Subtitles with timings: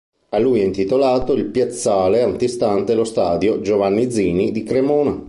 [0.29, 5.19] A lui è intitolato il piazzale antistante lo stadio "Giovanni Zini" di Cremona.